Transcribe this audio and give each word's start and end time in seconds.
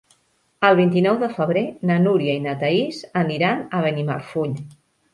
El 0.69 0.77
vint-i-nou 0.79 1.19
de 1.25 1.29
febrer 1.35 1.63
na 1.91 1.99
Núria 2.07 2.39
i 2.39 2.41
na 2.49 2.57
Thaís 2.65 3.05
aniran 3.25 3.65
a 3.81 3.87
Benimarfull. 3.89 4.61